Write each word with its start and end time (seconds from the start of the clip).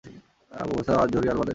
Abu 0.51 0.71
Musab 0.77 0.95
az-Zuhri 0.99 1.27
আল-মাদানি 1.29 1.49